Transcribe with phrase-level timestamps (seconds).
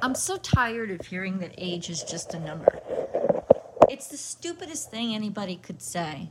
[0.00, 2.78] I'm so tired of hearing that age is just a number.
[3.88, 6.30] It's the stupidest thing anybody could say.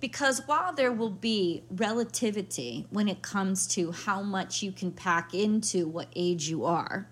[0.00, 5.32] Because while there will be relativity when it comes to how much you can pack
[5.32, 7.08] into what age you are,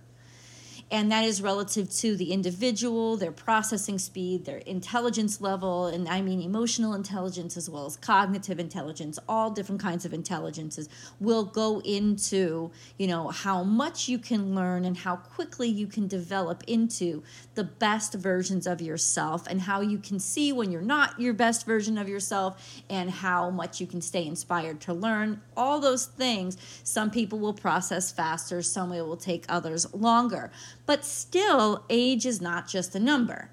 [0.92, 6.20] and that is relative to the individual, their processing speed, their intelligence level, and I
[6.20, 11.80] mean emotional intelligence as well as cognitive intelligence, all different kinds of intelligences will go
[11.80, 17.22] into, you know, how much you can learn and how quickly you can develop into
[17.54, 21.64] the best versions of yourself and how you can see when you're not your best
[21.64, 25.40] version of yourself and how much you can stay inspired to learn.
[25.56, 30.50] All those things, some people will process faster, some will take others longer
[30.86, 33.50] but still, age is not just a number.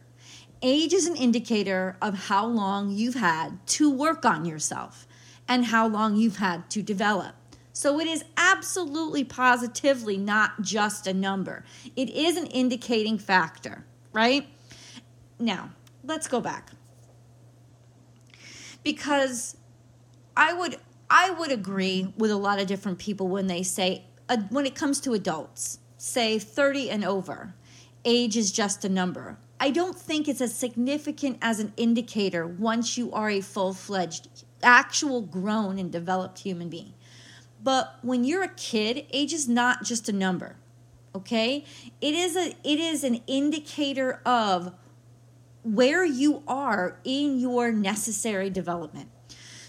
[0.61, 5.07] Age is an indicator of how long you've had to work on yourself
[5.47, 7.35] and how long you've had to develop.
[7.71, 11.63] So it is absolutely positively not just a number.
[11.95, 14.47] It is an indicating factor, right?
[15.39, 15.69] Now,
[16.03, 16.71] let's go back.
[18.83, 19.55] Because
[20.35, 20.77] I would
[21.09, 24.75] I would agree with a lot of different people when they say uh, when it
[24.75, 27.53] comes to adults say 30 and over,
[28.05, 29.37] age is just a number.
[29.59, 34.29] I don't think it's as significant as an indicator once you are a full fledged,
[34.63, 36.93] actual grown and developed human being.
[37.61, 40.55] But when you're a kid, age is not just a number.
[41.13, 41.65] Okay?
[41.99, 44.73] It is a it is an indicator of
[45.63, 49.09] where you are in your necessary development.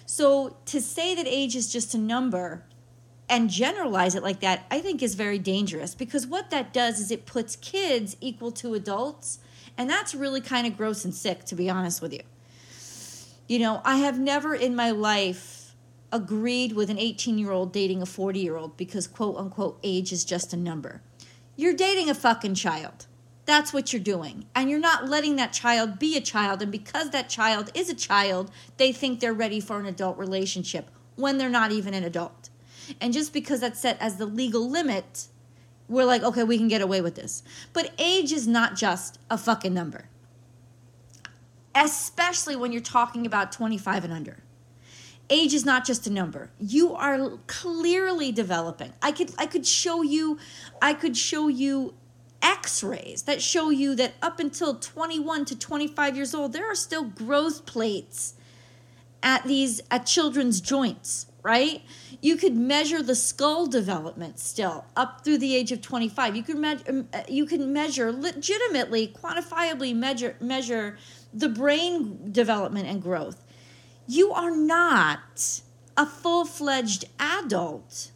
[0.06, 2.64] So to say that age is just a number
[3.30, 7.10] and generalize it like that, I think is very dangerous because what that does is
[7.10, 9.38] it puts kids equal to adults.
[9.78, 12.22] And that's really kind of gross and sick, to be honest with you.
[13.46, 15.74] You know, I have never in my life
[16.12, 20.12] agreed with an 18 year old dating a 40 year old because, quote unquote, age
[20.12, 21.00] is just a number.
[21.56, 23.06] You're dating a fucking child.
[23.46, 24.46] That's what you're doing.
[24.54, 26.62] And you're not letting that child be a child.
[26.62, 30.90] And because that child is a child, they think they're ready for an adult relationship
[31.16, 32.50] when they're not even an adult.
[33.00, 35.28] And just because that's set as the legal limit,
[35.88, 37.42] we're like, okay, we can get away with this.
[37.72, 40.08] But age is not just a fucking number,
[41.74, 44.38] especially when you're talking about 25 and under.
[45.28, 46.50] Age is not just a number.
[46.58, 48.92] You are clearly developing.
[49.00, 50.38] I could I could show you
[50.82, 51.94] I could show you
[52.42, 57.04] x-rays that show you that up until 21 to 25 years old there are still
[57.04, 58.34] growth plates
[59.22, 61.82] at these at children's joints right?
[62.20, 66.36] You could measure the skull development still up through the age of 25.
[66.36, 70.98] You could measure um, uh, you can measure legitimately, quantifiably measure measure
[71.32, 73.44] the brain development and growth.
[74.06, 75.60] You are not
[75.96, 78.10] a full-fledged adult,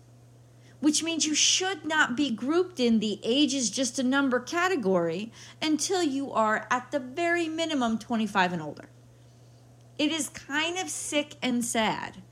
[0.80, 5.32] which means you should not be grouped in the age is just a number category
[5.62, 8.88] until you are at the very minimum 25 and older.
[9.98, 12.22] It is kind of sick and sad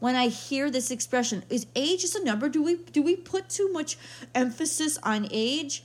[0.00, 2.48] when I hear this expression, is age just a number?
[2.48, 3.96] Do we do we put too much
[4.34, 5.84] emphasis on age?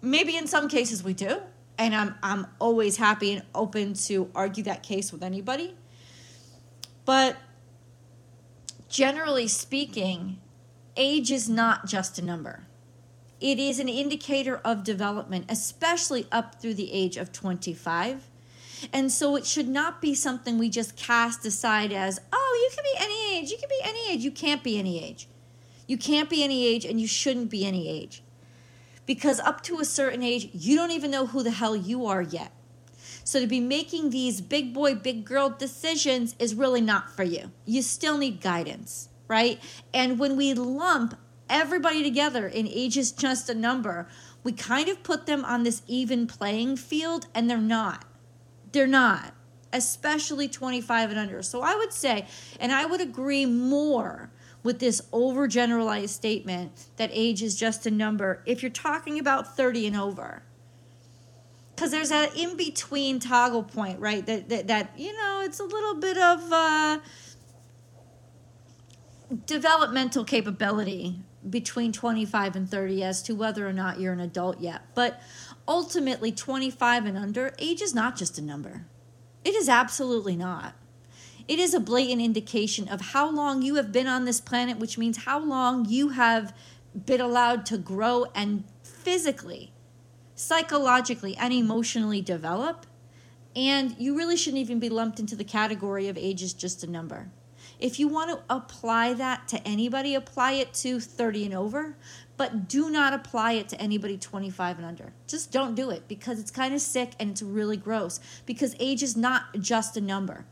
[0.00, 1.40] Maybe in some cases we do,
[1.78, 5.76] and I'm I'm always happy and open to argue that case with anybody.
[7.04, 7.36] But
[8.88, 10.38] generally speaking,
[10.96, 12.66] age is not just a number.
[13.40, 18.30] It is an indicator of development, especially up through the age of 25
[18.92, 22.84] and so it should not be something we just cast aside as, oh, you can
[22.84, 23.50] be any age.
[23.50, 24.24] You can be any age.
[24.24, 25.28] You can't be any age.
[25.86, 28.22] You can't be any age and you shouldn't be any age.
[29.04, 32.22] Because up to a certain age, you don't even know who the hell you are
[32.22, 32.52] yet.
[33.24, 37.50] So to be making these big boy, big girl decisions is really not for you.
[37.64, 39.60] You still need guidance, right?
[39.92, 41.16] And when we lump
[41.48, 44.08] everybody together in age is just a number,
[44.42, 48.04] we kind of put them on this even playing field and they're not.
[48.72, 49.34] They're not,
[49.72, 51.42] especially 25 and under.
[51.42, 52.26] So I would say,
[52.58, 54.30] and I would agree more
[54.62, 59.88] with this overgeneralized statement that age is just a number if you're talking about 30
[59.88, 60.42] and over.
[61.74, 64.24] Because there's that in between toggle point, right?
[64.26, 66.98] That, that, that, you know, it's a little bit of uh,
[69.46, 74.82] developmental capability between 25 and 30 as to whether or not you're an adult yet.
[74.94, 75.20] But
[75.66, 78.86] ultimately 25 and under, age is not just a number.
[79.44, 80.74] It is absolutely not.
[81.48, 84.96] It is a blatant indication of how long you have been on this planet, which
[84.96, 86.54] means how long you have
[87.06, 89.72] been allowed to grow and physically,
[90.34, 92.86] psychologically, and emotionally develop.
[93.56, 96.90] And you really shouldn't even be lumped into the category of age is just a
[96.90, 97.30] number.
[97.82, 101.96] If you want to apply that to anybody, apply it to 30 and over,
[102.36, 105.12] but do not apply it to anybody 25 and under.
[105.26, 109.02] Just don't do it because it's kind of sick and it's really gross because age
[109.02, 110.46] is not just a number.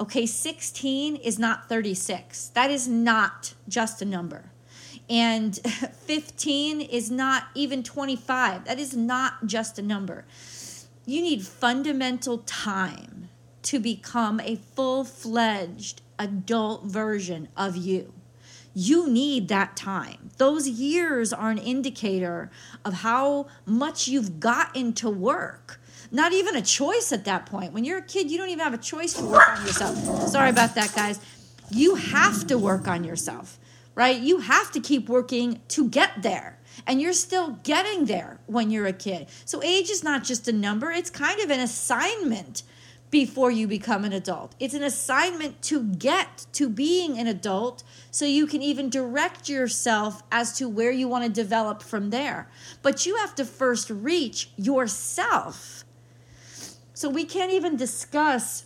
[0.00, 2.48] Okay, 16 is not 36.
[2.48, 4.50] That is not just a number.
[5.08, 5.56] And
[5.92, 8.64] 15 is not even 25.
[8.64, 10.24] That is not just a number.
[11.06, 13.28] You need fundamental time
[13.62, 18.12] to become a full fledged adult version of you.
[18.74, 20.30] You need that time.
[20.38, 22.50] Those years are an indicator
[22.84, 25.80] of how much you've gotten to work.
[26.10, 27.72] Not even a choice at that point.
[27.72, 29.96] When you're a kid, you don't even have a choice to work on yourself.
[30.28, 31.20] Sorry about that, guys.
[31.70, 33.58] You have to work on yourself,
[33.94, 34.20] right?
[34.20, 38.86] You have to keep working to get there and you're still getting there when you're
[38.86, 39.26] a kid.
[39.44, 42.62] So age is not just a number, it's kind of an assignment
[43.12, 44.56] before you become an adult.
[44.58, 50.22] It's an assignment to get to being an adult so you can even direct yourself
[50.32, 52.48] as to where you want to develop from there.
[52.80, 55.84] But you have to first reach yourself.
[56.94, 58.64] So we can't even discuss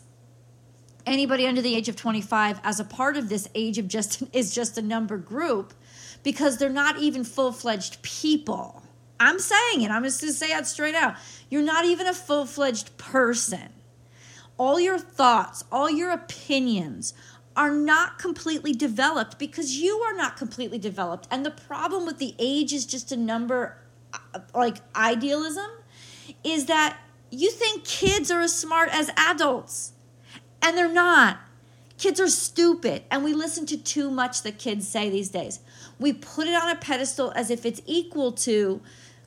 [1.04, 4.54] anybody under the age of 25 as a part of this age of just is
[4.54, 5.74] just a number group
[6.22, 8.84] because they're not even full-fledged people.
[9.18, 9.90] I'm saying it.
[9.90, 11.16] I'm just going to say it straight out.
[11.50, 13.72] You're not even a full-fledged person
[14.58, 17.14] all your thoughts, all your opinions
[17.56, 21.26] are not completely developed because you are not completely developed.
[21.30, 23.78] And the problem with the age is just a number
[24.12, 25.66] uh, like idealism
[26.44, 26.98] is that
[27.30, 29.92] you think kids are as smart as adults,
[30.62, 31.38] and they're not.
[31.98, 35.60] Kids are stupid, and we listen to too much that kids say these days.
[35.98, 38.82] We put it on a pedestal as if it's equal to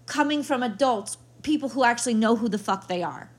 [0.06, 3.32] coming from adults, people who actually know who the fuck they are.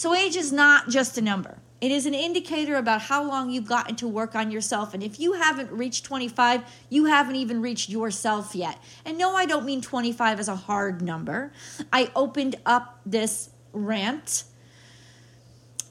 [0.00, 1.58] So age is not just a number.
[1.82, 4.94] It is an indicator about how long you've gotten to work on yourself.
[4.94, 8.78] And if you haven't reached 25, you haven't even reached yourself yet.
[9.04, 11.52] And no, I don't mean 25 as a hard number.
[11.92, 14.44] I opened up this rant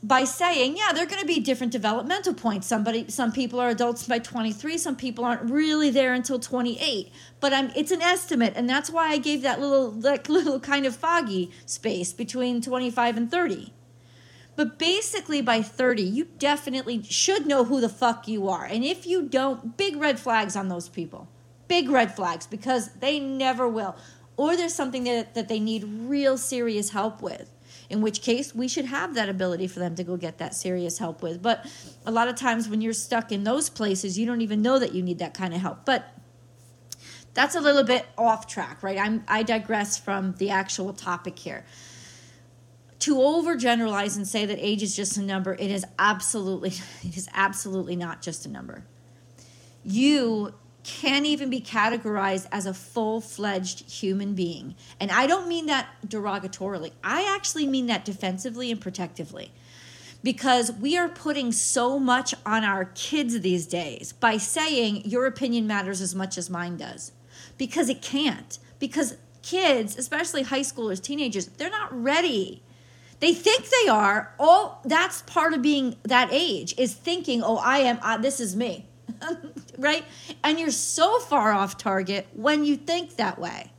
[0.02, 2.66] by saying, yeah, there are going to be different developmental points.
[2.66, 4.80] Somebody, some people are adults by 23.
[4.80, 7.12] Some people aren't really there until 28.
[7.40, 10.88] But I'm, it's an estimate, and that's why I gave that little, like little kind
[10.88, 13.74] of foggy space between 25 and 30.
[14.60, 18.66] But basically, by 30, you definitely should know who the fuck you are.
[18.66, 21.30] And if you don't, big red flags on those people.
[21.70, 23.96] Big red flags because they never will.
[24.36, 27.50] Or there's something that, that they need real serious help with.
[27.90, 30.98] In which case, we should have that ability for them to go get that serious
[30.98, 31.42] help with.
[31.42, 31.66] But
[32.06, 34.94] a lot of times, when you're stuck in those places, you don't even know that
[34.94, 35.86] you need that kind of help.
[35.86, 36.14] But
[37.34, 39.00] that's a little bit off track, right?
[39.00, 41.64] I'm, I digress from the actual topic here
[43.00, 46.70] to overgeneralize and say that age is just a number it is absolutely
[47.04, 48.84] it is absolutely not just a number.
[49.84, 50.54] You
[50.84, 54.76] can't even be categorized as a full-fledged human being.
[55.00, 56.92] And i don't mean that derogatorily.
[57.04, 59.50] I actually mean that defensively and protectively.
[60.22, 65.66] Because we are putting so much on our kids these days by saying your opinion
[65.66, 67.14] matters as much as mine does.
[67.58, 68.60] Because it can't.
[68.80, 72.62] Because kids especially high schoolers teenagers they're not ready
[73.20, 74.34] they think they are.
[74.40, 78.00] All that's part of being that age is thinking, "Oh, I am.
[78.02, 78.86] Uh, this is me."
[79.78, 80.06] right?
[80.44, 83.72] And you're so far off target when you think that way.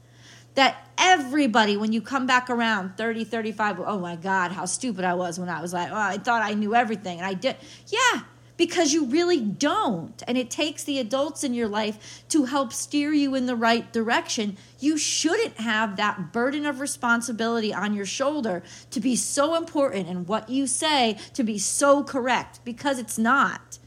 [0.55, 5.15] That everybody, when you come back around 30, 35, oh my God, how stupid I
[5.15, 7.19] was when I was like, oh, I thought I knew everything.
[7.19, 7.57] And I did.
[7.87, 8.23] Yeah,
[8.61, 10.23] because you really don't.
[10.29, 13.91] And it takes the adults in your life to help steer you in the right
[13.91, 14.59] direction.
[14.79, 20.29] You shouldn't have that burden of responsibility on your shoulder to be so important and
[20.29, 23.79] what you say to be so correct because it's not.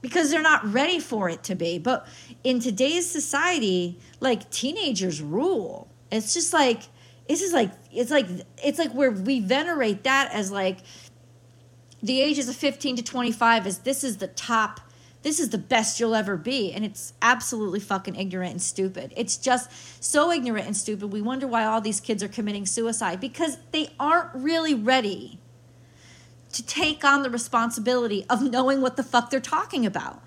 [0.00, 1.80] Because they're not ready for it to be.
[1.80, 2.06] But
[2.44, 5.88] in today's society, like teenagers rule.
[6.12, 6.82] It's just like,
[7.28, 8.28] it's just like, it's like,
[8.62, 10.78] it's like where we venerate that as like,
[12.02, 14.80] the ages of 15 to 25 is this is the top
[15.22, 16.72] this is the best you'll ever be.
[16.72, 19.12] And it's absolutely fucking ignorant and stupid.
[19.16, 19.70] It's just
[20.02, 21.12] so ignorant and stupid.
[21.12, 25.38] We wonder why all these kids are committing suicide because they aren't really ready
[26.52, 30.22] to take on the responsibility of knowing what the fuck they're talking about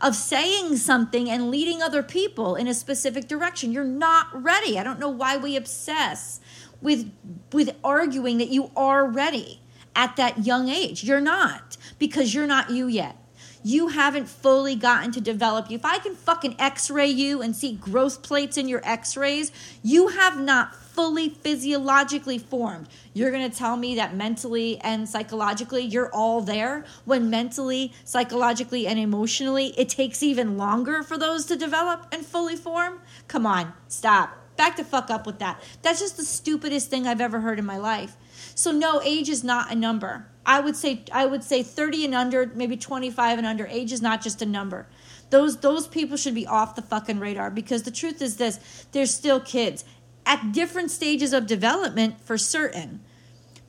[0.00, 3.72] of saying something and leading other people in a specific direction.
[3.72, 4.78] You're not ready.
[4.78, 6.40] I don't know why we obsess
[6.80, 7.12] with
[7.52, 9.59] with arguing that you are ready
[9.94, 11.04] at that young age.
[11.04, 13.16] You're not because you're not you yet.
[13.62, 15.76] you haven't fully gotten to develop you.
[15.76, 19.52] If I can fucking x ray you and see growth plates in your x rays,
[19.82, 22.88] you have not fully physiologically formed.
[23.12, 28.98] You're to tell me that mentally and psychologically you're all there when mentally, psychologically, and
[28.98, 33.00] emotionally it takes even longer for those to develop and fully form?
[33.28, 34.39] Come on, stop.
[34.60, 35.58] Back the fuck up with that.
[35.80, 38.14] That's just the stupidest thing I've ever heard in my life.
[38.54, 40.26] So no, age is not a number.
[40.44, 43.66] I would say I would say 30 and under, maybe 25 and under.
[43.68, 44.86] Age is not just a number.
[45.30, 49.06] Those those people should be off the fucking radar because the truth is this, they're
[49.06, 49.86] still kids
[50.26, 53.00] at different stages of development for certain.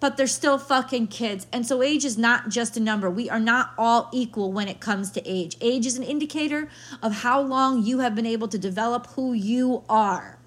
[0.02, 1.48] But they're still fucking kids.
[1.54, 3.10] And so age is not just a number.
[3.10, 5.56] We are not all equal when it comes to age.
[5.62, 6.68] Age is an indicator
[7.02, 10.38] of how long you have been able to develop who you are.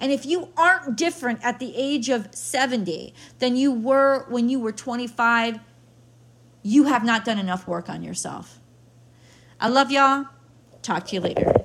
[0.00, 4.58] And if you aren't different at the age of 70 than you were when you
[4.58, 5.60] were 25,
[6.62, 8.58] you have not done enough work on yourself.
[9.60, 10.26] I love y'all.
[10.82, 11.59] Talk to you later.